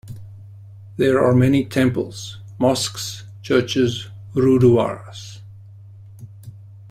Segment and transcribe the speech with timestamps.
[0.97, 5.41] There are many temples, mosques, churches, guruduwaras.